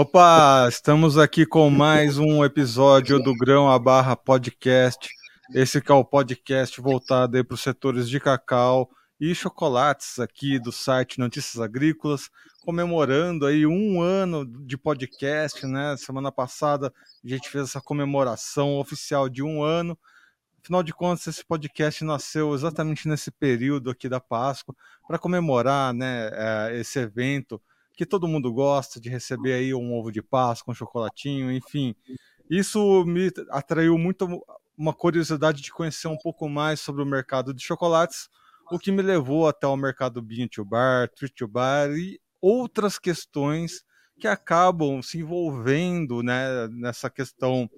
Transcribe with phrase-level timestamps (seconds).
[0.00, 5.08] Opa, estamos aqui com mais um episódio do Grão a Barra Podcast.
[5.52, 8.88] Esse que é o podcast voltado para os setores de cacau
[9.20, 15.96] e chocolates aqui do site Notícias Agrícolas, comemorando aí um ano de podcast, né?
[15.96, 16.94] Semana passada
[17.24, 19.98] a gente fez essa comemoração oficial de um ano.
[20.62, 24.76] Afinal de contas, esse podcast nasceu exatamente nesse período aqui da Páscoa
[25.08, 27.60] para comemorar, né, eh, esse evento
[27.98, 31.96] que todo mundo gosta de receber aí um ovo de Páscoa, um chocolatinho, enfim.
[32.48, 34.40] Isso me atraiu muito
[34.76, 38.28] uma curiosidade de conhecer um pouco mais sobre o mercado de chocolates,
[38.70, 43.00] o que me levou até o mercado Bean to Bar, Treat to Bar e outras
[43.00, 43.82] questões
[44.20, 47.68] que acabam se envolvendo né, nessa questão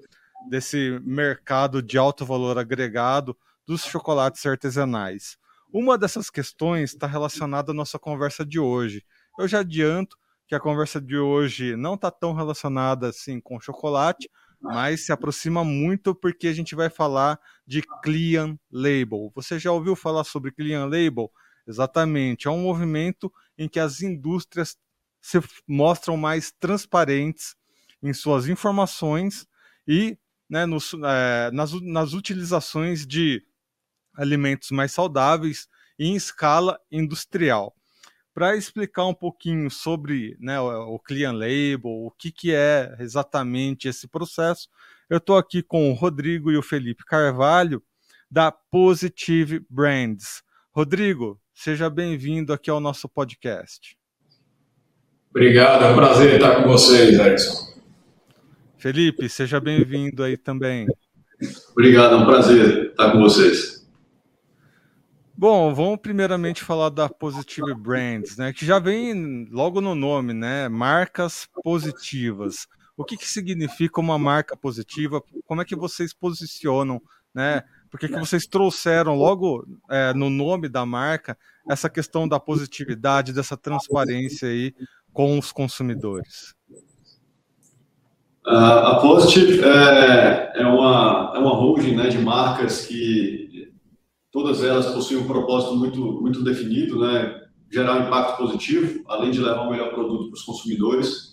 [0.51, 3.35] desse mercado de alto valor agregado
[3.67, 5.39] dos chocolates artesanais.
[5.73, 9.03] Uma dessas questões está relacionada à nossa conversa de hoje,
[9.39, 10.17] eu já adianto
[10.51, 14.29] que a conversa de hoje não está tão relacionada assim com chocolate,
[14.61, 19.31] mas se aproxima muito porque a gente vai falar de Clean Label.
[19.35, 21.31] Você já ouviu falar sobre Clean Label?
[21.67, 24.77] Exatamente, é um movimento em que as indústrias
[25.21, 27.55] se mostram mais transparentes
[28.03, 29.47] em suas informações
[29.87, 33.41] e né, nos, é, nas, nas utilizações de
[34.17, 37.73] alimentos mais saudáveis em escala industrial
[38.35, 44.07] para explicar um pouquinho sobre né, o, Clean Label, o que, que é exatamente esse
[44.07, 44.69] processo,
[45.09, 47.83] eu estou aqui com o Rodrigo e o Felipe Carvalho,
[48.31, 50.43] da Positive Brands.
[50.73, 53.97] Rodrigo, seja bem-vindo aqui ao nosso podcast.
[55.31, 57.71] Obrigado, é um prazer estar com vocês, Edson.
[58.79, 60.87] Felipe, seja bem-vindo aí também.
[61.73, 63.80] Obrigado, é um prazer estar com vocês.
[65.41, 68.53] Bom, vamos primeiramente falar da Positive Brands, né?
[68.53, 70.69] Que já vem logo no nome, né?
[70.69, 72.67] Marcas positivas.
[72.95, 75.23] O que, que significa uma marca positiva?
[75.47, 77.01] Como é que vocês posicionam,
[77.35, 77.63] né?
[77.91, 81.39] Por que, que vocês trouxeram logo é, no nome da marca
[81.71, 84.75] essa questão da positividade, dessa transparência aí
[85.11, 86.55] com os consumidores?
[88.47, 93.50] Uh, a Positive é, é, uma, é uma holding né, de marcas que
[94.33, 97.41] Todas elas possuem um propósito muito, muito definido, né?
[97.71, 101.31] gerar um impacto positivo, além de levar o um melhor produto para os consumidores.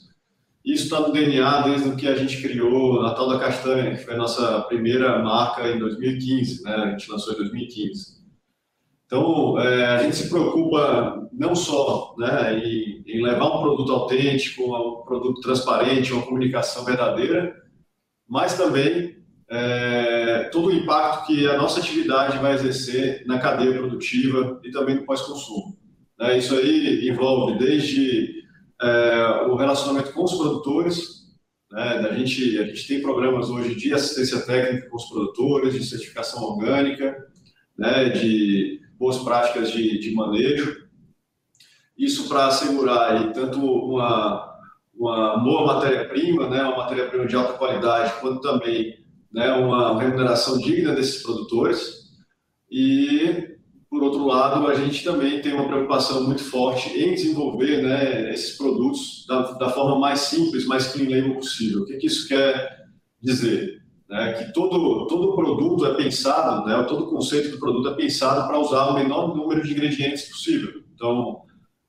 [0.63, 4.13] Isso está no DNA desde que a gente criou a tal da Castanha, que foi
[4.13, 6.75] a nossa primeira marca em 2015, né?
[6.75, 8.17] a gente lançou em 2015.
[9.05, 14.63] Então, é, a gente se preocupa não só né, em, em, levar um produto autêntico,
[14.63, 17.55] um produto transparente, uma comunicação verdadeira,
[18.27, 19.15] mas também
[19.49, 24.95] é, todo o impacto que a nossa atividade vai exercer na cadeia produtiva e também
[24.95, 25.77] no pós-consumo.
[26.19, 28.43] É, isso aí envolve desde
[28.81, 31.17] é, o relacionamento com os produtores,
[31.71, 35.83] né, a, gente, a gente tem programas hoje de assistência técnica com os produtores, de
[35.83, 37.15] certificação orgânica,
[37.77, 40.87] né, de boas práticas de, de manejo,
[41.97, 44.55] isso para assegurar aí, tanto uma,
[44.95, 49.06] uma boa matéria-prima, né, uma matéria-prima de alta qualidade, quanto também
[49.37, 52.07] né, uma remuneração digna desses produtores
[52.71, 53.55] e,
[53.87, 58.57] por outro lado, a gente também tem uma preocupação muito forte em desenvolver né, esses
[58.57, 61.83] produtos da, da forma mais simples, mais clean label possível.
[61.83, 62.87] O que, que isso quer
[63.21, 63.79] dizer?
[64.09, 68.57] Né, que todo, todo produto é pensado, né, todo conceito do produto é pensado para
[68.57, 70.81] usar o menor número de ingredientes possível.
[70.95, 71.43] Então,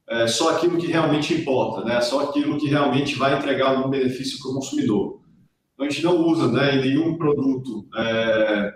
[0.07, 4.39] é só aquilo que realmente importa, né, só aquilo que realmente vai entregar algum benefício
[4.39, 5.28] para o consumidor
[5.81, 8.75] a gente não usa né, em nenhum produto é,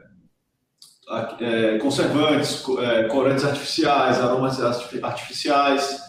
[1.41, 6.01] é, conservantes, é, corantes artificiais, aromas artificiais,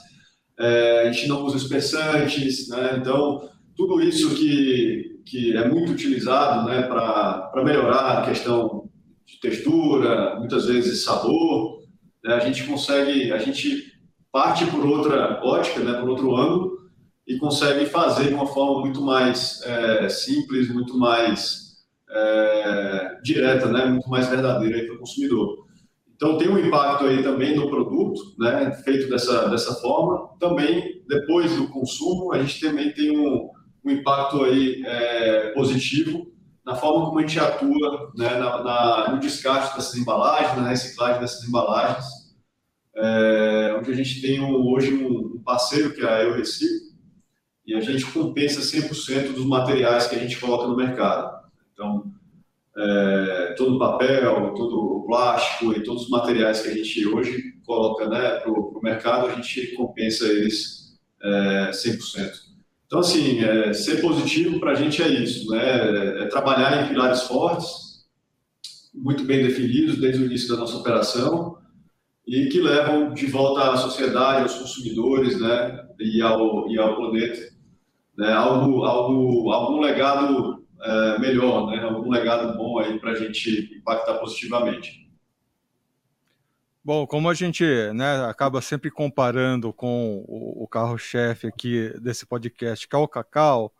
[0.59, 6.69] é, a gente não usa espessantes, né, então tudo isso que, que é muito utilizado
[6.69, 8.87] né, para melhorar a questão
[9.25, 11.79] de textura, muitas vezes sabor,
[12.23, 13.91] né, a gente consegue, a gente
[14.31, 16.72] parte por outra ótica, né, por outro ângulo,
[17.27, 23.85] e consegue fazer de uma forma muito mais é, simples, muito mais é, direta, né,
[23.85, 25.65] muito mais verdadeira para o consumidor.
[26.15, 30.29] Então tem um impacto aí também no produto, né, feito dessa dessa forma.
[30.39, 33.49] Também depois do consumo a gente também tem um,
[33.85, 36.33] um impacto aí é, positivo
[36.65, 41.19] na forma como a gente atua né, na, na, no descarte dessas embalagens, na reciclagem
[41.19, 42.05] dessas embalagens,
[42.95, 46.39] é, onde a gente tem um, hoje um parceiro que é a Eu
[47.65, 51.43] e a gente compensa 100% dos materiais que a gente coloca no mercado.
[51.73, 52.11] Então,
[52.75, 57.53] é, todo o papel, todo o plástico e todos os materiais que a gente hoje
[57.65, 62.31] coloca né, para o mercado, a gente compensa eles é, 100%.
[62.85, 66.23] Então, assim, é, ser positivo para a gente é isso, né?
[66.23, 68.05] É, trabalhar em pilares fortes,
[68.93, 71.57] muito bem definidos desde o início da nossa operação
[72.25, 75.87] e que levam de volta à sociedade, aos consumidores, né?
[75.99, 77.41] E ao, e ao planeta,
[78.17, 78.31] né?
[78.31, 81.83] Algo, algo, algum legado é, melhor, né?
[81.83, 85.03] Algum legado bom aí para a gente impactar positivamente.
[86.85, 92.93] Bom, como a gente né, acaba sempre comparando com o, carro-chefe aqui desse podcast, que
[92.93, 93.71] é o cacau,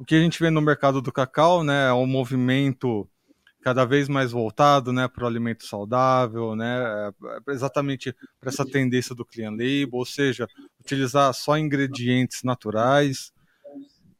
[0.00, 3.08] o que a gente vê no mercado do cacau né, é um movimento
[3.62, 7.10] cada vez mais voltado né, para o alimento saudável, né,
[7.48, 10.48] é, exatamente para essa tendência do clean label, ou seja,
[10.80, 13.32] utilizar só ingredientes naturais.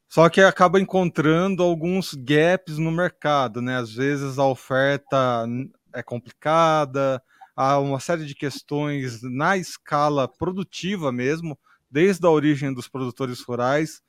[0.08, 3.76] Só que acaba encontrando alguns gaps no mercado, né?
[3.76, 5.46] Às vezes a oferta
[5.92, 7.22] é complicada,
[7.54, 11.56] há uma série de questões na escala produtiva mesmo,
[11.88, 14.02] desde a origem dos produtores rurais.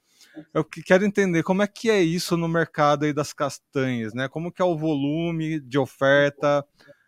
[0.54, 4.28] Eu quero entender como é que é isso no mercado aí das castanhas, né?
[4.28, 6.66] Como que é o volume de oferta,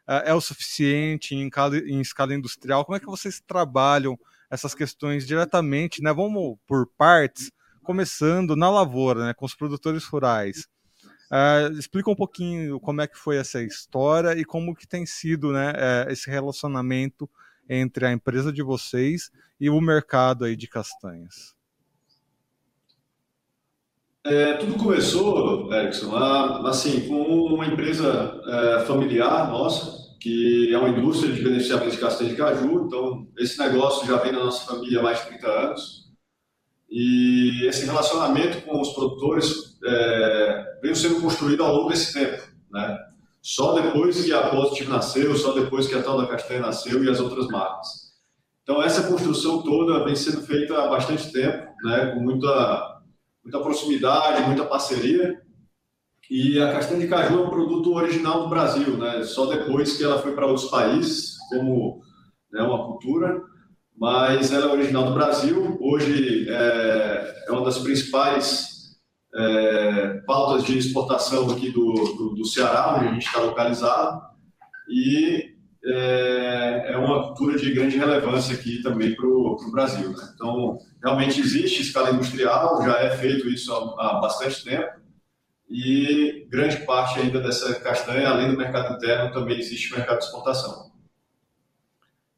[0.08, 1.50] é, é o suficiente em,
[1.88, 2.84] em escala industrial?
[2.86, 4.18] Como é que vocês trabalham
[4.50, 6.12] essas questões diretamente, né?
[6.14, 7.52] Vamos por partes,
[7.84, 9.34] começando na lavoura, né?
[9.34, 10.68] Com os produtores rurais.
[11.32, 15.52] Uh, explica um pouquinho como é que foi essa história e como que tem sido
[15.52, 17.28] né, uh, esse relacionamento
[17.68, 21.56] entre a empresa de vocês e o mercado aí de castanhas.
[24.26, 27.22] É, tudo começou, Erickson, assim, com
[27.54, 32.86] uma empresa é, familiar nossa, que é uma indústria de beneficiamento de castanha de caju.
[32.86, 36.04] Então, esse negócio já vem na nossa família há mais de 30 anos.
[36.90, 42.44] E esse relacionamento com os produtores é, veio sendo construído ao longo desse tempo.
[42.72, 42.98] Né?
[43.42, 47.10] Só depois que a Positive nasceu, só depois que a tal da Castanha nasceu e
[47.10, 48.14] as outras marcas.
[48.64, 52.12] Então, essa construção toda vem sendo feita há bastante tempo, né?
[52.14, 52.93] com muita,
[53.44, 55.42] muita proximidade, muita parceria.
[56.30, 59.24] E a castanha de caju é um produto original do Brasil, né?
[59.24, 62.02] só depois que ela foi para outros países, como
[62.52, 63.44] né, uma cultura
[63.96, 65.78] mas ela é original do Brasil.
[65.80, 68.98] Hoje é, é uma das principais
[69.36, 74.22] é, pautas de exportação aqui do, do, do, Ceará, onde a gente está localizado,
[74.90, 75.53] e
[75.86, 80.10] é, é, uma cultura de grande relevância aqui também para o Brasil.
[80.10, 80.32] Né?
[80.34, 85.02] Então, realmente existe escala industrial, já é feito isso há, há bastante tempo,
[85.70, 90.92] e grande parte ainda dessa castanha, além do mercado interno, também existe mercado de exportação.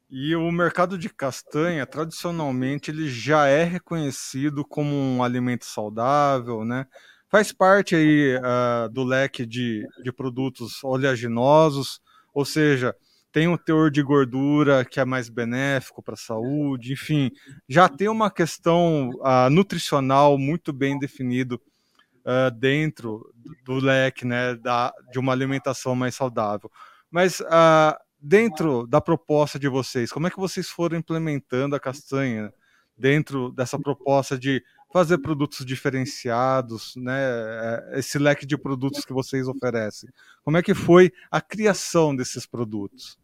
[0.10, 6.86] E o mercado de castanha, tradicionalmente, ele já é reconhecido como um alimento saudável, né?
[7.30, 12.00] Faz parte aí uh, do leque de, de produtos oleaginosos,
[12.34, 12.96] ou seja,
[13.36, 17.30] tem um teor de gordura que é mais benéfico para a saúde, enfim,
[17.68, 21.62] já tem uma questão uh, nutricional muito bem definido
[22.26, 23.30] uh, dentro
[23.66, 26.72] do leque, né, da, de uma alimentação mais saudável.
[27.12, 32.54] Mas uh, dentro da proposta de vocês, como é que vocês foram implementando a castanha
[32.98, 37.20] dentro dessa proposta de fazer produtos diferenciados, né?
[37.20, 40.10] É, esse leque de produtos que vocês oferecem.
[40.42, 43.20] Como é que foi a criação desses produtos?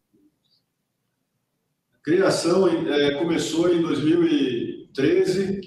[2.02, 5.60] Criação é, começou em 2013.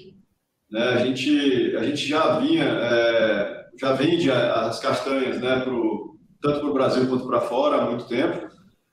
[0.70, 0.82] Né?
[0.82, 5.60] A gente a gente já vinha é, já vende as castanhas, né?
[5.60, 8.46] Pro, tanto para o Brasil quanto para fora há muito tempo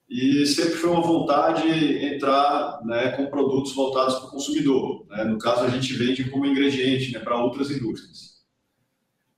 [0.09, 1.67] e sempre foi uma vontade
[2.05, 5.07] entrar né, com produtos voltados para o consumidor.
[5.09, 5.23] Né?
[5.23, 8.33] No caso, a gente vende como ingrediente né, para outras indústrias.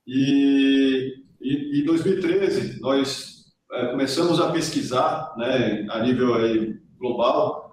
[0.06, 7.65] E em 2013, nós é, começamos a pesquisar né, a nível aí, global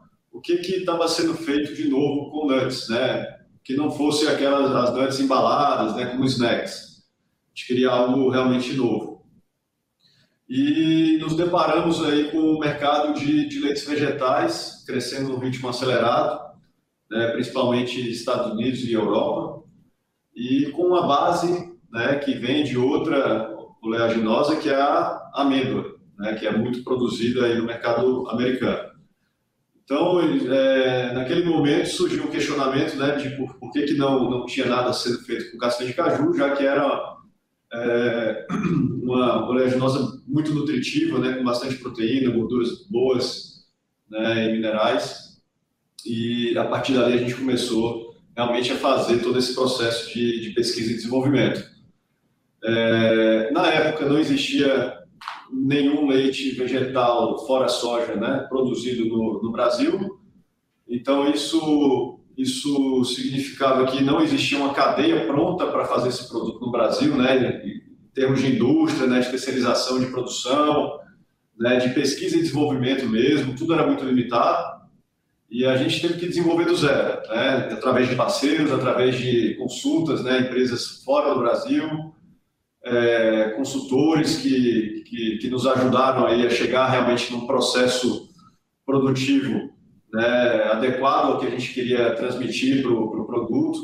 [0.44, 3.40] que estava sendo feito de novo com nuts, né?
[3.64, 7.04] que não fosse aquelas as nuts embaladas, né, como snacks.
[7.48, 9.14] A gente queria algo realmente novo
[10.56, 16.40] e nos deparamos aí com o mercado de, de leites vegetais crescendo num ritmo acelerado,
[17.10, 19.64] né, principalmente Estados Unidos e Europa,
[20.36, 26.36] e com uma base né, que vem de outra oleaginosa, que é a amêndoa, né,
[26.36, 28.93] que é muito produzida aí no mercado americano.
[29.84, 34.46] Então, é, naquele momento surgiu um questionamento né, de por, por que, que não, não
[34.46, 37.18] tinha nada sendo feito com castanha de caju, já que era
[37.74, 38.48] é,
[39.04, 43.66] uma oleaginosa muito nutritiva, né, com bastante proteína, gorduras boas
[44.10, 45.42] né, e minerais.
[46.06, 50.50] E a partir dali a gente começou realmente a fazer todo esse processo de, de
[50.52, 51.62] pesquisa e desenvolvimento.
[52.64, 55.03] É, na época não existia
[55.54, 60.20] nenhum leite vegetal fora soja né, produzido no, no Brasil,
[60.88, 66.72] então isso isso significava que não existia uma cadeia pronta para fazer esse produto no
[66.72, 67.82] Brasil, né, em
[68.14, 71.00] termos de indústria, né, especialização de produção,
[71.58, 74.82] né, de pesquisa e desenvolvimento mesmo, tudo era muito limitado.
[75.50, 80.24] E a gente teve que desenvolver do zero, né, através de parceiros, através de consultas,
[80.24, 81.88] né, empresas fora do Brasil,
[82.84, 88.30] é, consultores que, que, que, nos ajudaram aí a chegar realmente num processo
[88.86, 89.72] produtivo
[90.14, 93.80] né, adequado ao que a gente queria transmitir para o pro produto.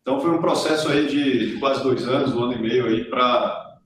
[0.00, 3.04] Então foi um processo aí de, de, quase dois anos, um ano e meio aí
[3.04, 3.76] para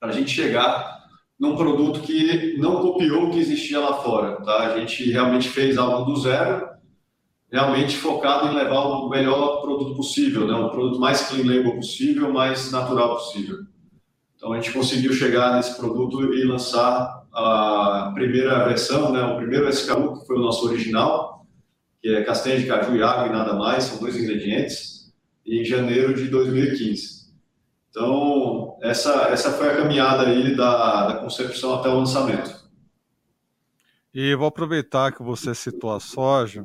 [0.00, 0.98] a gente chegar
[1.38, 4.36] num produto que não copiou o que existia lá fora.
[4.42, 4.72] Tá?
[4.72, 6.68] A gente realmente fez algo do zero,
[7.52, 10.54] realmente focado em levar o melhor produto possível, né?
[10.54, 13.58] o produto mais clean label possível, mais natural possível.
[14.40, 19.68] Então a gente conseguiu chegar nesse produto e lançar a primeira versão, né, o primeiro
[19.68, 21.46] SKU, que foi o nosso original,
[22.00, 25.12] que é castanha de caju e água e nada mais, são dois ingredientes,
[25.46, 27.28] em janeiro de 2015.
[27.90, 32.64] Então, essa, essa foi a caminhada aí da, da concepção até o lançamento.
[34.14, 36.64] E vou aproveitar que você citou a soja,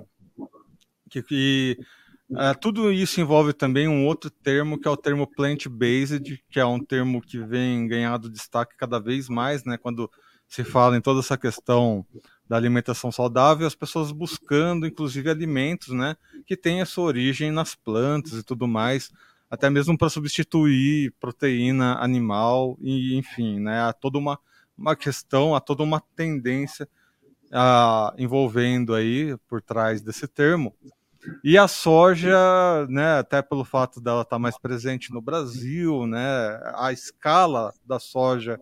[1.10, 1.78] que, que
[2.34, 6.66] é, tudo isso envolve também um outro termo que é o termo plant-based, que é
[6.66, 9.78] um termo que vem ganhando destaque cada vez mais, né?
[9.78, 10.10] Quando
[10.48, 12.06] se fala em toda essa questão
[12.48, 16.16] da alimentação saudável, as pessoas buscando, inclusive, alimentos, né?
[16.48, 19.12] Que têm a sua origem nas plantas e tudo mais,
[19.50, 23.82] até mesmo para substituir proteína animal e, enfim, né?
[23.84, 24.40] Há toda uma,
[24.76, 26.90] uma questão, há toda uma tendência
[27.52, 30.76] uh, envolvendo aí por trás desse termo
[31.44, 36.60] e a soja, né, até pelo fato dela estar tá mais presente no Brasil, né,
[36.76, 38.60] a escala da soja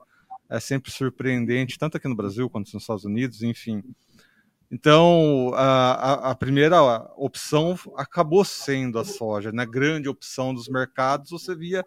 [0.49, 3.83] é sempre surpreendente, tanto aqui no Brasil quanto nos Estados Unidos, enfim.
[4.71, 6.81] Então, a, a primeira
[7.15, 9.67] opção acabou sendo a soja, né?
[9.67, 11.83] Grande opção dos mercados, você via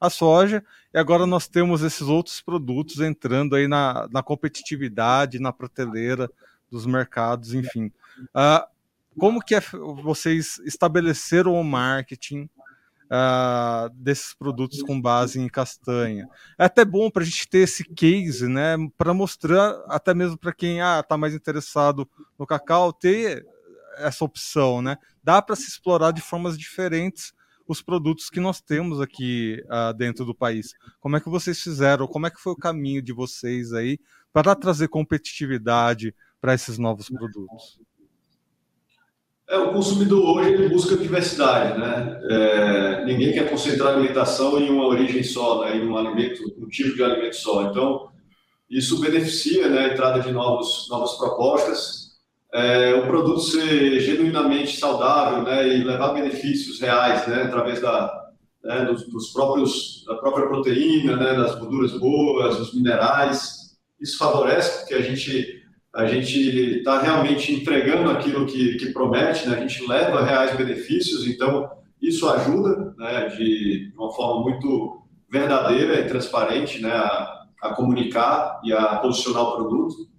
[0.00, 5.52] a soja, e agora nós temos esses outros produtos entrando aí na, na competitividade, na
[5.52, 6.30] prateleira
[6.70, 7.92] dos mercados, enfim.
[8.34, 8.66] Uh,
[9.18, 9.60] como que é,
[10.02, 12.48] vocês estabeleceram o marketing
[13.10, 16.28] uh, desses produtos com base em castanha?
[16.58, 20.52] É até bom para a gente ter esse case, né, para mostrar até mesmo para
[20.52, 23.46] quem ah está mais interessado no cacau ter
[23.98, 24.96] essa opção, né?
[25.22, 27.32] Dá para se explorar de formas diferentes
[27.68, 30.72] os produtos que nós temos aqui uh, dentro do país.
[31.00, 32.06] Como é que vocês fizeram?
[32.06, 33.98] Como é que foi o caminho de vocês aí
[34.32, 37.78] para trazer competitividade para esses novos produtos?
[39.52, 42.20] É, o consumidor hoje ele busca diversidade, né?
[42.30, 45.76] É, ninguém quer concentrar a alimentação em uma origem só, né?
[45.76, 47.64] em um alimento, um tipo de alimento só.
[47.64, 48.08] Então,
[48.70, 52.12] isso beneficia né, a entrada de novos, novas propostas,
[52.54, 58.10] é, o produto ser genuinamente saudável né, e levar benefícios reais né, através da,
[58.64, 63.76] né, dos, dos, próprios, da própria proteína, né, das gorduras boas, dos minerais.
[64.00, 65.61] Isso favorece porque a gente
[65.94, 69.56] a gente está realmente entregando aquilo que, que promete, né?
[69.56, 71.70] a gente leva reais benefícios, então
[72.00, 78.72] isso ajuda né, de, uma forma muito verdadeira e transparente né, a, a, comunicar e
[78.72, 80.10] a posicionar o produto.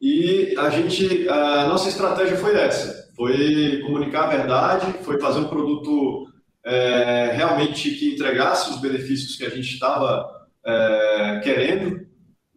[0.00, 5.48] E a gente, a nossa estratégia foi essa, foi comunicar a verdade, foi fazer um
[5.48, 6.26] produto
[6.64, 10.28] é, realmente que entregasse os benefícios que a gente estava
[10.64, 12.09] é, querendo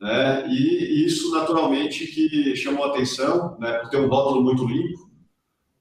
[0.03, 0.45] né?
[0.49, 3.71] E isso naturalmente que chamou a atenção, né?
[3.79, 5.09] Por ter um rótulo muito limpo,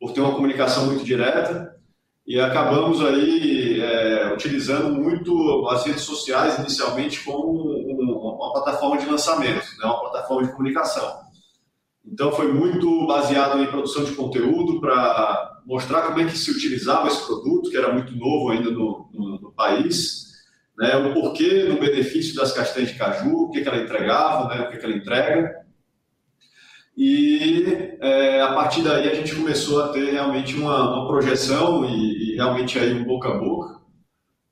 [0.00, 1.76] por ter uma comunicação muito direta
[2.24, 9.66] e acabamos aí é, utilizando muito as redes sociais inicialmente como uma plataforma de lançamento,
[9.76, 9.86] né?
[9.86, 11.18] uma plataforma de comunicação.
[12.06, 17.08] Então foi muito baseado em produção de conteúdo para mostrar como é que se utilizava
[17.08, 20.21] esse produto, que era muito novo ainda no, no, no país,
[20.82, 24.62] né, o porquê no benefício das castanhas de caju, o que, que ela entregava, né,
[24.62, 25.62] o que, que ela entrega.
[26.96, 32.32] E é, a partir daí a gente começou a ter realmente uma, uma projeção e,
[32.32, 33.80] e, realmente aí um boca a boca,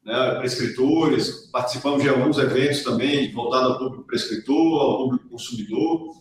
[0.04, 6.12] né, prescritores, participamos de alguns eventos também voltados ao público prescritor, ao público consumidor,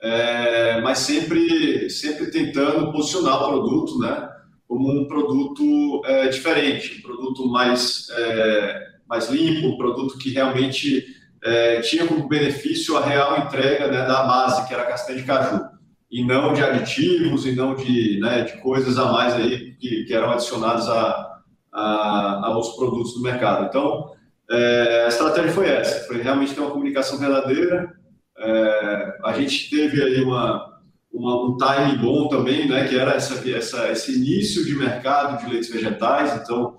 [0.00, 4.28] é, mas sempre, sempre tentando posicionar o produto né,
[4.68, 11.04] como um produto é, diferente, um produto mais é, mais limpo, um produto que realmente
[11.42, 15.64] é, tinha como benefício a real entrega né, da base, que era castanha de caju,
[16.10, 20.14] e não de aditivos, e não de, né, de coisas a mais aí que, que
[20.14, 21.40] eram adicionadas a,
[21.72, 23.66] a, aos produtos do mercado.
[23.66, 24.12] Então,
[24.50, 27.92] é, a estratégia foi essa, foi realmente ter uma comunicação verdadeira.
[28.38, 30.78] É, a gente teve aí uma,
[31.12, 35.50] uma, um time bom também, né, que era essa, essa, esse início de mercado de
[35.50, 36.76] leites vegetais, então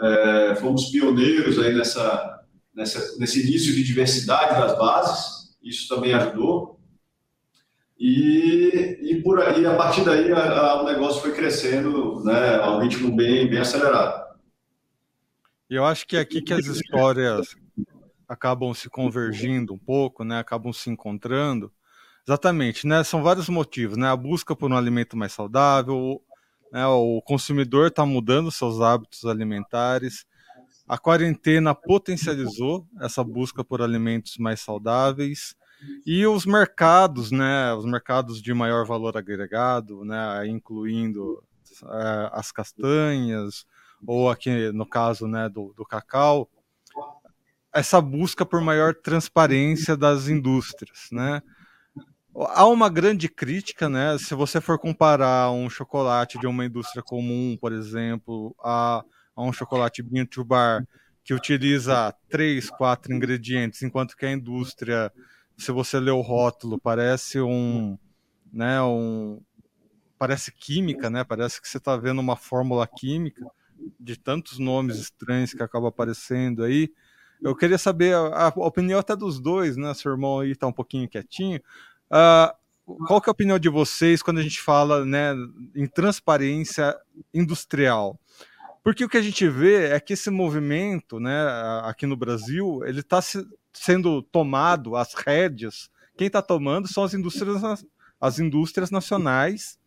[0.00, 2.44] é, fomos pioneiros aí nessa,
[2.74, 6.80] nessa, nesse início de diversidade das bases, isso também ajudou.
[7.98, 12.70] E, e por aí, a partir daí, a, a, o negócio foi crescendo né, a
[12.76, 14.22] um ritmo bem, bem acelerado.
[15.70, 17.54] E eu acho que é aqui que as histórias
[18.28, 21.72] acabam se convergindo um pouco, né, acabam se encontrando.
[22.26, 23.02] Exatamente, né?
[23.02, 24.08] São vários motivos, né?
[24.08, 26.22] A busca por um alimento mais saudável,
[26.72, 30.24] né, o consumidor está mudando seus hábitos alimentares.
[30.88, 35.54] A quarentena potencializou essa busca por alimentos mais saudáveis
[36.06, 41.44] e os mercados, né, os mercados de maior valor agregado, né, incluindo
[41.84, 43.66] é, as castanhas
[44.06, 46.48] ou aqui no caso, né, do, do cacau,
[47.72, 51.42] essa busca por maior transparência das indústrias, né?
[52.34, 54.16] Há uma grande crítica, né?
[54.18, 59.04] Se você for comparar um chocolate de uma indústria comum, por exemplo, a,
[59.36, 60.86] a um chocolate bean to bar,
[61.22, 65.12] que utiliza três, quatro ingredientes, enquanto que a indústria,
[65.58, 67.98] se você ler o rótulo, parece um,
[68.50, 69.40] né, um,
[70.18, 71.24] parece química, né?
[71.24, 73.44] Parece que você está vendo uma fórmula química
[74.00, 76.90] de tantos nomes estranhos que acaba aparecendo aí.
[77.42, 79.92] Eu queria saber a, a opinião até dos dois, né?
[79.94, 81.60] Seu irmão aí está um pouquinho quietinho.
[82.12, 85.34] Uh, qual que é a opinião de vocês quando a gente fala né,
[85.74, 86.94] em transparência
[87.32, 88.18] industrial?
[88.82, 91.46] Porque o que a gente vê é que esse movimento, né,
[91.84, 97.14] aqui no Brasil, ele está se, sendo tomado, as rédeas, quem está tomando são as
[97.14, 97.84] indústrias,
[98.20, 99.78] as indústrias nacionais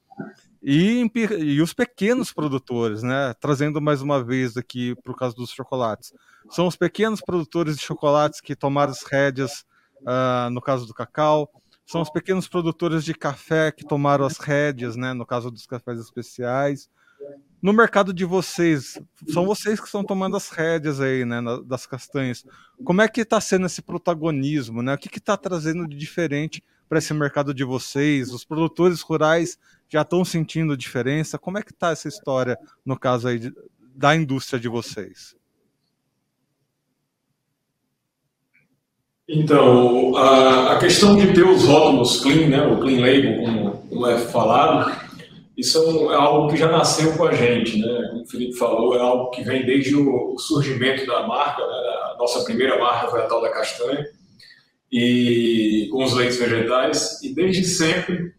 [0.63, 1.05] e,
[1.39, 3.33] e, os pequenos produtores, né?
[3.39, 6.11] Trazendo mais uma vez aqui para o caso dos chocolates.
[6.49, 9.65] São os pequenos produtores de chocolates que tomaram as rédeas,
[10.01, 11.49] uh, no caso do cacau,
[11.85, 15.13] são os pequenos produtores de café que tomaram as rédeas, né?
[15.13, 16.89] No caso dos cafés especiais.
[17.61, 21.41] No mercado de vocês, são vocês que estão tomando as rédeas aí, né?
[21.65, 22.45] Das castanhas.
[22.83, 24.93] Como é que está sendo esse protagonismo, né?
[24.93, 28.31] O que está trazendo de diferente para esse mercado de vocês?
[28.31, 31.37] Os produtores rurais já estão sentindo diferença?
[31.37, 33.53] Como é que está essa história, no caso aí, de,
[33.95, 35.35] da indústria de vocês?
[39.27, 44.07] Então, a, a, questão de ter os rótulos clean, né, o clean label, como, como
[44.07, 44.95] é falado,
[45.57, 48.07] isso é, algo que já nasceu com a gente, né?
[48.11, 51.73] Como o Felipe falou, é algo que vem desde o, o surgimento da marca, né?
[52.13, 54.05] a nossa primeira marca foi a tal da castanha,
[54.91, 58.31] e com os leites vegetais, e desde sempre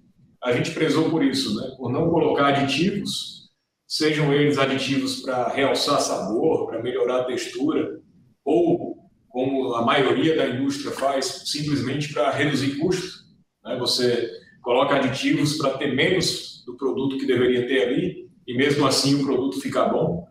[0.43, 1.75] a gente prezou por isso, né?
[1.77, 3.51] por não colocar aditivos,
[3.89, 7.99] sejam eles aditivos para realçar sabor, para melhorar a textura,
[8.45, 8.96] ou
[9.37, 13.23] como a maioria da indústria faz, simplesmente para reduzir custo.
[13.63, 13.77] Né?
[13.77, 14.31] Você
[14.63, 19.27] coloca aditivos para ter menos do produto que deveria ter ali, e mesmo assim o
[19.27, 20.27] produto fica bom,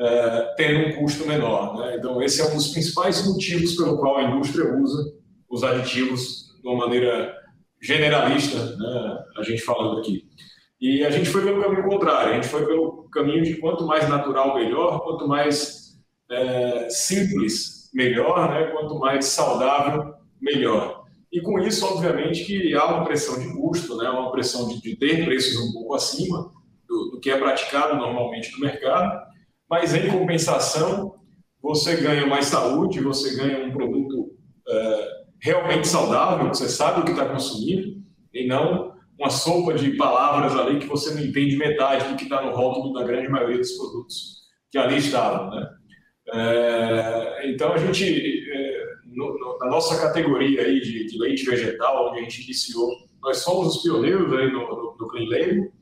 [0.00, 1.78] é, tendo um custo menor.
[1.78, 1.94] Né?
[1.96, 5.14] Então, esse é um dos principais motivos pelo qual a indústria usa
[5.48, 7.32] os aditivos de uma maneira
[7.80, 9.18] generalista, né?
[9.36, 10.24] a gente falando aqui.
[10.80, 14.08] E a gente foi pelo caminho contrário, a gente foi pelo caminho de quanto mais
[14.08, 15.96] natural, melhor, quanto mais
[16.28, 18.66] é, simples melhor, né?
[18.72, 21.04] quanto mais saudável, melhor.
[21.32, 24.08] E com isso, obviamente, que há uma pressão de custo, né?
[24.08, 26.50] uma pressão de, de ter preços um pouco acima
[26.88, 29.20] do, do, que é praticado normalmente no mercado,
[29.68, 31.14] mas em compensação,
[31.62, 34.30] você ganha mais saúde, você ganha um produto
[34.68, 35.08] é,
[35.40, 38.00] realmente saudável, você sabe o que está consumindo,
[38.32, 42.42] e não uma sopa de palavras ali que você não entende metade do que está
[42.42, 45.50] no rótulo da grande maioria dos produtos que ali estavam.
[45.50, 45.68] Né?
[46.32, 48.04] É, então, a gente,
[48.52, 52.90] é, no, no, na nossa categoria aí de, de, leite vegetal, onde a gente iniciou,
[53.22, 55.72] nós somos os pioneiros aí no, no, Clean Label,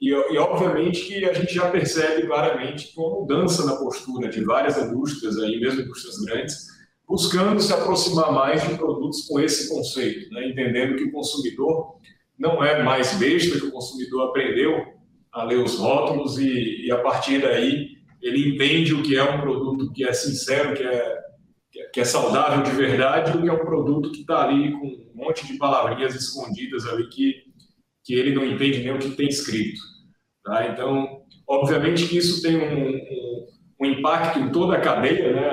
[0.00, 4.44] e, e, obviamente que a gente já percebe claramente que uma mudança na postura de
[4.44, 6.66] várias indústrias, aí, mesmo indústrias grandes,
[7.08, 10.48] buscando se aproximar mais de produtos com esse conceito, né?
[10.48, 11.96] entendendo que o consumidor
[12.38, 14.84] não é mais besta, que o consumidor aprendeu
[15.32, 19.40] a ler os rótulos e, e a partir daí ele entende o que é um
[19.40, 21.18] produto que é sincero, que é,
[21.92, 25.10] que é saudável de verdade, do que é um produto que está ali com um
[25.14, 27.34] monte de palavrinhas escondidas ali que,
[28.04, 29.80] que ele não entende nem o que tem escrito.
[30.44, 30.68] Tá?
[30.68, 33.46] Então, obviamente que isso tem um, um,
[33.80, 35.48] um impacto em toda a cadeia, né?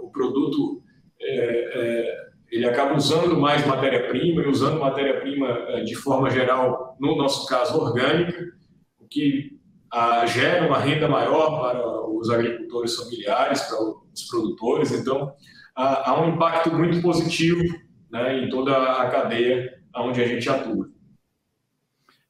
[0.00, 0.82] o produto
[1.20, 7.16] é, é, ele acaba usando mais matéria-prima e usando matéria-prima é, de forma geral, no
[7.16, 8.52] nosso caso, orgânica,
[8.98, 9.58] o que
[9.94, 14.90] ah, gera uma renda maior para os agricultores familiares, para os produtores.
[14.90, 15.32] Então,
[15.76, 17.62] há, há um impacto muito positivo
[18.10, 20.90] né, em toda a cadeia onde a gente atua.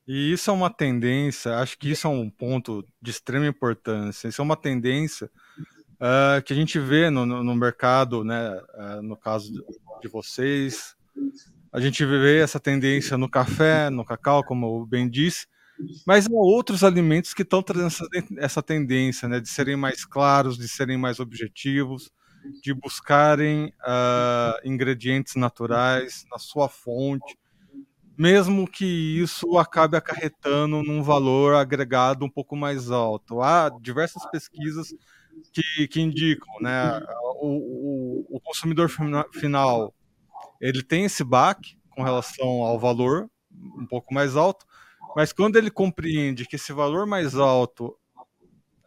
[0.07, 4.29] E isso é uma tendência, acho que isso é um ponto de extrema importância.
[4.29, 5.31] Isso é uma tendência
[5.95, 9.51] uh, que a gente vê no, no, mercado, né, uh, no caso
[10.03, 10.95] de vocês.
[11.73, 15.47] A gente vê essa tendência no café, no cacau, como eu bem disse,
[16.07, 18.09] mas há outros alimentos que estão trazendo
[18.39, 22.11] essa, tendência né, de serem mais claros, de serem mais objetivos,
[22.63, 27.37] de buscarem uh, ingredientes naturais na sua fonte,
[28.17, 33.41] mesmo que isso acabe acarretando num valor agregado um pouco mais alto.
[33.41, 34.95] Há diversas pesquisas
[35.53, 37.01] que, que indicam, né,
[37.41, 38.89] o, o, o consumidor
[39.33, 39.93] final
[40.61, 43.29] ele tem esse baque com relação ao valor
[43.79, 44.65] um pouco mais alto,
[45.17, 47.97] mas quando ele compreende que esse valor mais alto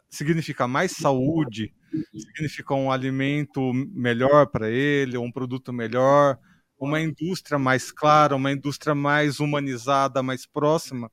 [0.08, 1.74] significa mais saúde,
[2.14, 6.38] significa um alimento melhor para ele, um produto melhor,
[6.78, 11.10] uma indústria mais clara, uma indústria mais humanizada, mais próxima,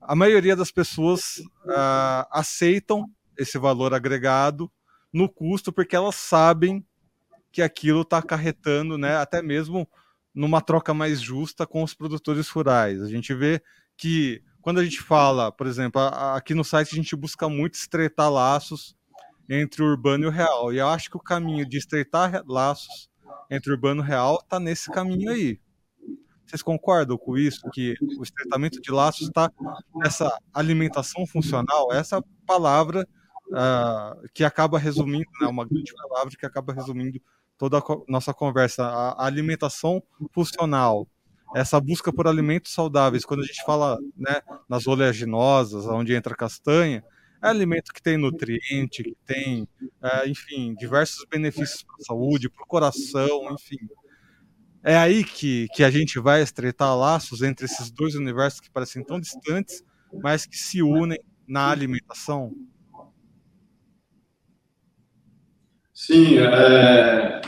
[0.00, 3.06] a maioria das pessoas uh, aceitam
[3.38, 4.70] esse valor agregado
[5.12, 6.84] no custo porque elas sabem
[7.50, 9.88] que aquilo está acarretando, né, até mesmo
[10.34, 13.00] numa troca mais justa com os produtores rurais.
[13.00, 13.62] A gente vê
[13.96, 18.30] que quando a gente fala, por exemplo, aqui no site a gente busca muito estreitar
[18.30, 18.96] laços
[19.48, 20.72] entre o urbano e o real.
[20.72, 23.10] E eu acho que o caminho de estreitar laços
[23.50, 25.60] entre urbano e real está nesse caminho aí.
[26.46, 27.68] Vocês concordam com isso?
[27.72, 29.50] Que o estreitamento de laços está
[29.96, 31.92] nessa alimentação funcional?
[31.92, 33.06] Essa palavra
[33.48, 37.20] uh, que acaba resumindo, né, uma grande palavra que acaba resumindo
[37.58, 38.84] toda a nossa conversa.
[38.84, 40.02] A alimentação
[40.32, 41.08] funcional,
[41.54, 47.04] essa busca por alimentos saudáveis, quando a gente fala né, nas oleaginosas, onde entra castanha,
[47.42, 49.68] é alimento que tem nutriente, que tem,
[50.02, 53.78] é, enfim, diversos benefícios para a saúde, para o coração, enfim.
[54.82, 59.04] É aí que, que a gente vai estreitar laços entre esses dois universos que parecem
[59.04, 59.84] tão distantes,
[60.22, 62.52] mas que se unem na alimentação.
[65.92, 67.40] Sim, é,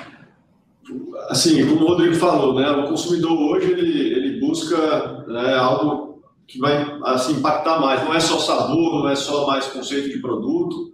[1.29, 6.59] assim, como o Rodrigo falou, né, o consumidor hoje ele, ele busca né, algo que
[6.59, 8.05] vai assim, impactar mais.
[8.05, 10.93] Não é só sabor, não é só mais conceito de produto,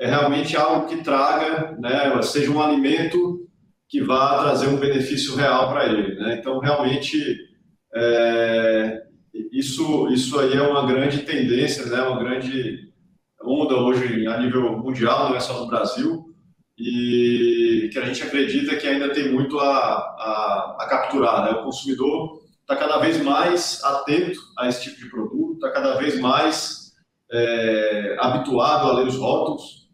[0.00, 3.40] é realmente algo que traga, né, seja um alimento
[3.88, 6.14] que vá trazer um benefício real para ele.
[6.16, 6.38] Né?
[6.38, 7.36] Então, realmente,
[7.94, 9.02] é,
[9.52, 12.88] isso, isso aí é uma grande tendência, né, uma grande
[13.42, 16.24] onda hoje a nível mundial, não é só no Brasil,
[16.78, 17.43] e
[18.04, 21.44] a gente acredita que ainda tem muito a, a, a capturar.
[21.44, 21.58] Né?
[21.58, 26.20] O consumidor está cada vez mais atento a esse tipo de produto, está cada vez
[26.20, 26.92] mais
[27.32, 29.88] é, habituado a ler os rótulos,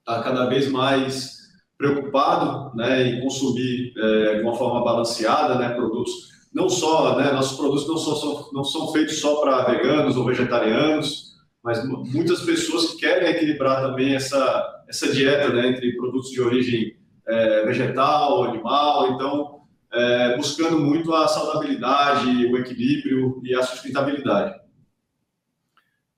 [0.00, 1.38] está cada vez mais
[1.78, 6.32] preocupado né, em consumir é, de uma forma balanceada né, produtos.
[6.52, 11.32] Não só, né, nossos produtos não são, não são feitos só para veganos ou vegetarianos,
[11.62, 16.96] mas muitas pessoas que querem equilibrar também essa, essa dieta né, entre produtos de origem
[17.32, 19.12] é, vegetal, animal.
[19.12, 24.60] Então, é, buscando muito a saudabilidade, o equilíbrio e a sustentabilidade.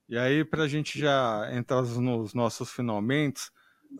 [0.08, 3.50] E aí, para a gente já entrar nos nossos finalmente,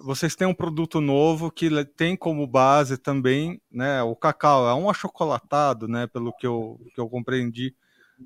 [0.03, 4.91] vocês têm um produto novo que tem como base também né, o cacau, é um
[4.91, 7.75] achocolatado, né, pelo que eu, que eu compreendi,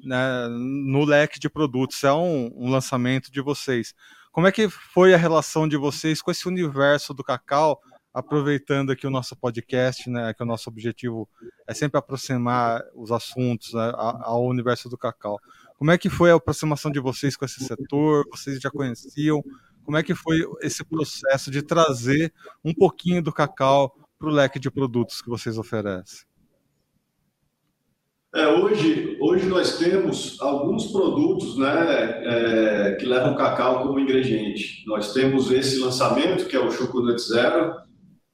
[0.03, 3.95] né, no leque de produtos, é um, um lançamento de vocês.
[4.33, 7.81] Como é que foi a relação de vocês com esse universo do cacau
[8.19, 11.29] aproveitando aqui o nosso podcast, né, que o nosso objetivo
[11.69, 15.39] é sempre aproximar os assuntos né, ao universo do cacau.
[15.77, 18.27] Como é que foi a aproximação de vocês com esse setor?
[18.33, 19.41] Vocês já conheciam?
[19.85, 22.33] Como é que foi esse processo de trazer
[22.65, 26.27] um pouquinho do cacau para o leque de produtos que vocês oferecem?
[28.35, 31.71] É, hoje, hoje nós temos alguns produtos né,
[32.25, 34.85] é, que levam cacau como ingrediente.
[34.87, 37.88] Nós temos esse lançamento, que é o Chocolate Zero,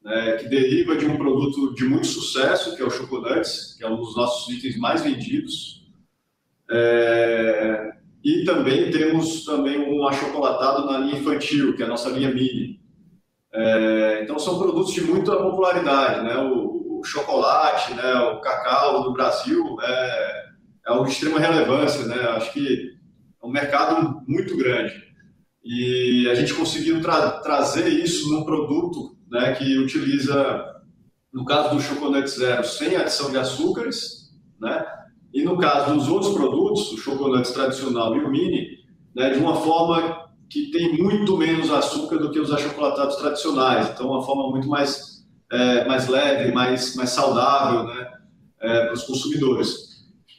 [0.05, 3.89] né, que deriva de um produto de muito sucesso, que é o Chocolates, que é
[3.89, 5.83] um dos nossos itens mais vendidos.
[6.71, 12.33] É, e também temos também um achocolatado na linha infantil, que é a nossa linha
[12.33, 12.81] mini.
[13.53, 16.37] É, então são produtos de muita popularidade, né?
[16.39, 18.15] O, o, chocolate, né?
[18.15, 20.45] O cacau no Brasil é,
[20.87, 22.17] é algo de extrema relevância, né?
[22.31, 22.95] Acho que
[23.43, 25.05] é um mercado muito grande
[25.65, 30.65] e a gente conseguiu tra trazer isso num produto né, que utiliza,
[31.33, 34.87] no caso do chocolate zero, sem adição de açúcares, né,
[35.35, 38.79] e no caso dos outros produtos, o chocolate tradicional e o mini,
[39.13, 44.09] né, de uma forma que tem muito menos açúcar do que os achocolatados tradicionais, então
[44.09, 48.13] uma forma muito mais, é, mais leve, mais, mais saudável né,
[48.61, 49.95] é, para os consumidores.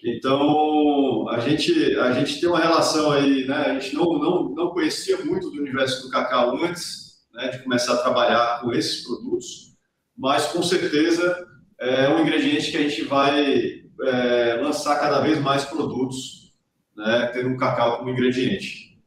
[0.06, 3.56] Então, a gente, a gente tem uma relação aí, né?
[3.56, 7.05] A gente não, não, não conhecia muito do universo do cacau antes
[7.36, 9.76] né, de começar a trabalhar com esses produtos,
[10.18, 11.46] mas com certeza
[11.78, 16.56] é um ingrediente que a gente vai é, lançar cada vez mais produtos,
[16.96, 18.98] né, tendo um cacau como ingrediente.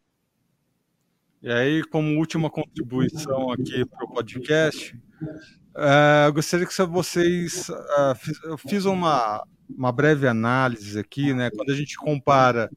[1.42, 4.94] E aí, como última contribuição aqui para o podcast,
[5.76, 7.68] é, eu gostaria que vocês.
[7.68, 11.48] Uh, eu fiz uma, uma breve análise aqui, né?
[11.50, 12.68] Quando a gente compara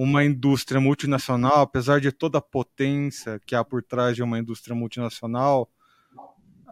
[0.00, 4.72] uma indústria multinacional, apesar de toda a potência que há por trás de uma indústria
[4.72, 5.68] multinacional,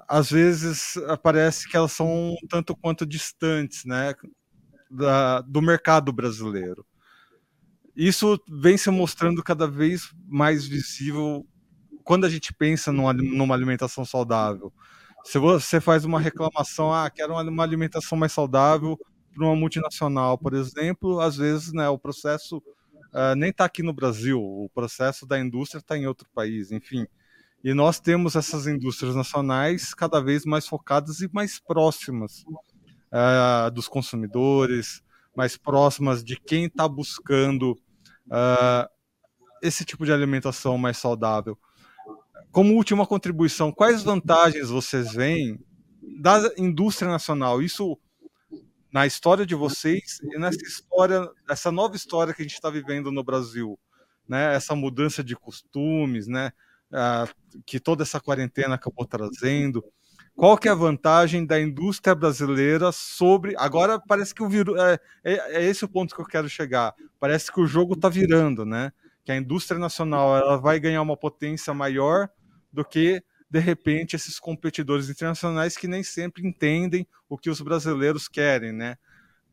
[0.07, 4.15] às vezes parece que elas são um tanto quanto distantes, né?
[4.89, 6.87] Da, do mercado brasileiro.
[7.97, 11.45] Isso vem se mostrando cada vez mais visível
[12.05, 14.73] quando a gente pensa numa, numa alimentação saudável.
[15.25, 18.97] Se você faz uma reclamação, ah, quero uma alimentação mais saudável
[19.35, 22.63] para uma multinacional, por exemplo, às vezes né, o processo
[23.13, 27.07] uh, nem está aqui no Brasil, o processo da indústria está em outro país, enfim.
[27.65, 32.45] E nós temos essas indústrias nacionais cada vez mais focadas e mais próximas
[33.13, 35.03] uh, dos consumidores,
[35.37, 37.73] mais próximas de quem está buscando
[38.27, 38.89] uh,
[39.63, 41.59] esse tipo de alimentação mais saudável.
[42.53, 45.59] Como última contribuição, quais vantagens vocês veem
[46.21, 47.61] da indústria nacional?
[47.61, 47.99] Isso
[48.97, 53.13] na história de vocês e nessa história, essa nova história que a gente está vivendo
[53.13, 53.79] no Brasil,
[54.27, 54.55] né?
[54.55, 56.51] Essa mudança de costumes, né?
[56.91, 57.29] Ah,
[57.67, 59.85] que toda essa quarentena acabou trazendo.
[60.35, 63.55] Qual que é a vantagem da indústria brasileira sobre?
[63.59, 66.95] Agora parece que o vírus é, é, é esse o ponto que eu quero chegar.
[67.21, 68.91] Parece que o jogo está virando, né?
[69.27, 72.31] Que a indústria nacional ela vai ganhar uma potência maior
[72.73, 78.29] do que de repente esses competidores internacionais que nem sempre entendem o que os brasileiros
[78.29, 78.97] querem, né?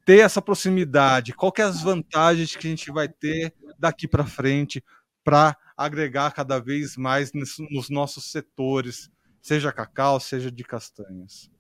[0.06, 4.26] Ter essa proximidade, qual que é as vantagens que a gente vai ter daqui para
[4.26, 4.84] frente
[5.24, 9.10] para agregar cada vez mais nos nossos setores,
[9.42, 11.53] seja cacau, seja de castanhas.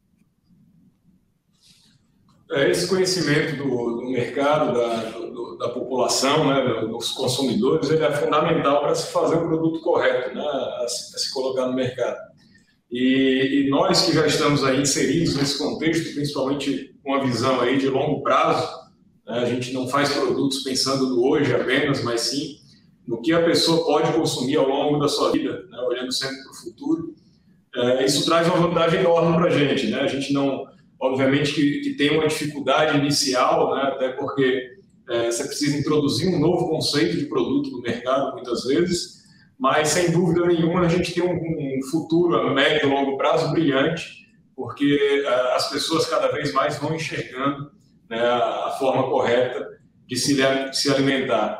[2.51, 8.11] É, esse conhecimento do, do mercado, da, do, da população, né, dos consumidores, ele é
[8.11, 12.17] fundamental para se fazer o produto correto, né, a, se, a se colocar no mercado.
[12.91, 17.77] E, e, nós que já estamos aí inseridos nesse contexto, principalmente com uma visão aí
[17.77, 18.67] de longo prazo,
[19.25, 22.57] né, a gente não faz produtos pensando no hoje apenas, mas sim
[23.07, 26.51] no que a pessoa pode consumir ao longo da sua vida, né, olhando sempre para
[26.51, 27.15] o futuro.
[27.75, 29.87] É, isso traz uma vantagem enorme para a gente.
[29.87, 29.99] Né?
[29.99, 30.65] A gente não
[31.03, 34.71] obviamente que, que tem uma dificuldade inicial, né, até porque
[35.09, 39.23] é, você precisa introduzir um novo conceito de produto no mercado muitas vezes,
[39.59, 43.51] mas sem dúvida nenhuma a gente tem um, um futuro a médio e longo prazo
[43.51, 47.69] brilhante, porque é, as pessoas cada vez mais vão enxergando
[48.09, 49.67] né, a forma correta
[50.07, 50.37] de se,
[50.71, 51.59] se alimentar.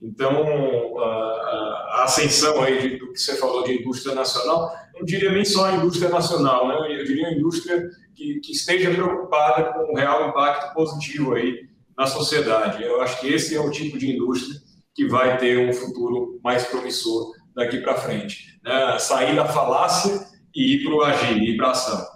[0.00, 5.32] Então, a, a ascensão aí de, do que você falou de indústria nacional, não diria
[5.32, 7.00] nem só a indústria nacional, né?
[7.00, 12.06] eu diria a indústria que, que esteja preocupada com o real impacto positivo aí na
[12.06, 12.82] sociedade.
[12.82, 14.60] Eu acho que esse é o tipo de indústria
[14.94, 18.60] que vai ter um futuro mais promissor daqui para frente.
[18.64, 18.98] Né?
[18.98, 22.06] Sair da falácia e ir para o agir, ir para a ação.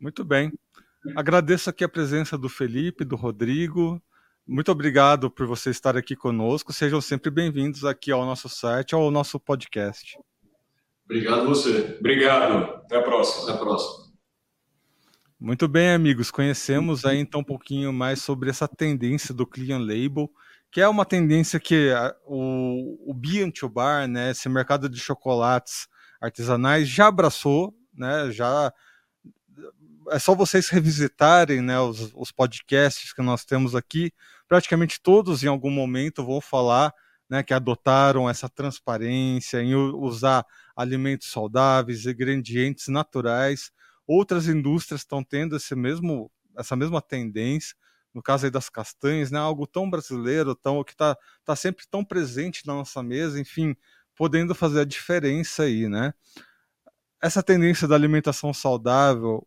[0.00, 0.52] Muito bem.
[1.16, 4.02] Agradeço aqui a presença do Felipe, do Rodrigo.
[4.46, 6.72] Muito obrigado por você estar aqui conosco.
[6.72, 10.18] Sejam sempre bem-vindos aqui ao nosso site, ao nosso podcast.
[11.04, 11.96] Obrigado você.
[11.98, 12.82] Obrigado.
[12.84, 13.44] Até a próxima.
[13.44, 14.04] Até a próxima.
[15.38, 16.30] Muito bem, amigos.
[16.30, 20.30] Conhecemos aí então um pouquinho mais sobre essa tendência do clean label,
[20.70, 21.90] que é uma tendência que
[22.24, 25.86] o, o Bean to Bar, né, esse mercado de chocolates
[26.20, 28.72] artesanais já abraçou, né, já
[30.10, 34.12] é só vocês revisitarem né, os, os podcasts que nós temos aqui.
[34.48, 36.92] Praticamente todos, em algum momento, vão falar
[37.28, 40.44] né, que adotaram essa transparência em usar
[40.76, 43.70] alimentos saudáveis, ingredientes naturais
[44.06, 47.74] Outras indústrias estão tendo esse mesmo, essa mesma tendência.
[48.12, 52.04] No caso aí das castanhas, né, algo tão brasileiro, tão que está tá sempre tão
[52.04, 53.74] presente na nossa mesa, enfim,
[54.14, 56.12] podendo fazer a diferença aí, né?
[57.20, 59.44] Essa tendência da alimentação saudável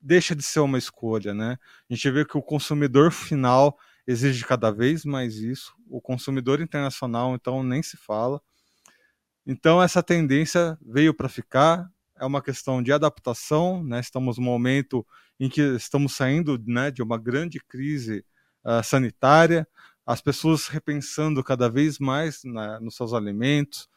[0.00, 1.56] deixa de ser uma escolha, né?
[1.88, 7.34] A gente vê que o consumidor final exige cada vez mais isso, o consumidor internacional,
[7.34, 8.42] então, nem se fala.
[9.46, 14.00] Então, essa tendência veio para ficar, é uma questão de adaptação, né?
[14.00, 15.04] Estamos num momento
[15.40, 18.24] em que estamos saindo né, de uma grande crise
[18.64, 19.66] uh, sanitária,
[20.06, 23.88] as pessoas repensando cada vez mais né, nos seus alimentos,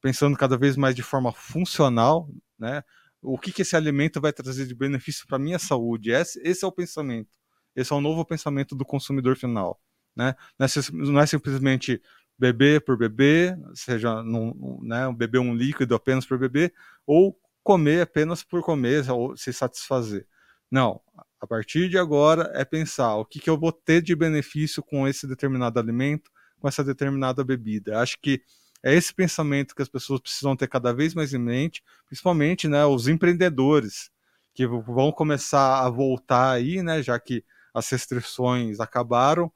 [0.00, 2.82] pensando cada vez mais de forma funcional, né?
[3.20, 6.10] O que, que esse alimento vai trazer de benefício para minha saúde?
[6.10, 7.30] Esse, esse é o pensamento.
[7.74, 9.80] Esse é o novo pensamento do consumidor final.
[10.18, 10.34] Né?
[10.58, 12.02] Não é, é simplesmente
[12.38, 16.72] beber por beber, seja num, né, beber um líquido apenas por beber,
[17.06, 20.26] ou comer apenas por comer, ou se satisfazer.
[20.70, 21.00] Não,
[21.40, 25.08] a partir de agora é pensar o que, que eu vou ter de benefício com
[25.08, 28.00] esse determinado alimento, com essa determinada bebida.
[28.00, 28.42] Acho que
[28.82, 32.84] é esse pensamento que as pessoas precisam ter cada vez mais em mente, principalmente né,
[32.84, 34.10] os empreendedores,
[34.54, 39.52] que vão começar a voltar aí, né, já que as restrições acabaram.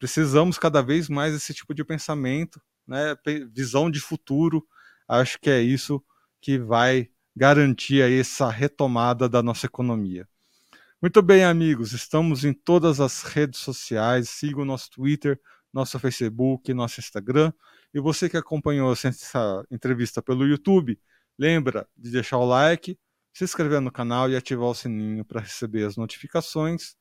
[0.00, 3.14] Precisamos cada vez mais desse tipo de pensamento, né,
[3.52, 4.66] visão de futuro.
[5.06, 6.02] Acho que é isso
[6.40, 10.26] que vai garantir aí essa retomada da nossa economia.
[11.02, 14.30] Muito bem, amigos, estamos em todas as redes sociais.
[14.30, 15.38] Siga o nosso Twitter,
[15.70, 17.52] nosso Facebook, nosso Instagram.
[17.92, 20.98] E você que acompanhou essa entrevista pelo YouTube,
[21.38, 22.98] lembra de deixar o like,
[23.34, 26.94] se inscrever no canal e ativar o sininho para receber as notificações.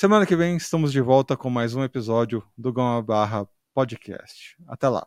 [0.00, 4.56] Semana que vem estamos de volta com mais um episódio do Gama Barra Podcast.
[4.66, 5.06] Até lá.